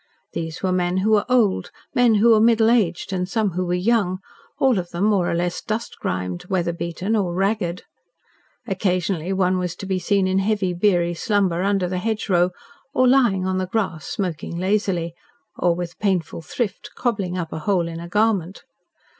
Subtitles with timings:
[0.33, 3.75] These were men who were old, men who were middle aged and some who were
[3.75, 4.17] young,
[4.57, 7.83] all of them more or less dust grimed, weather beaten, or ragged.
[8.65, 12.49] Occasionally one was to be seen in heavy beery slumber under the hedgerow,
[12.95, 15.13] or lying on the grass smoking lazily,
[15.55, 18.63] or with painful thrift cobbling up a hole in a garment.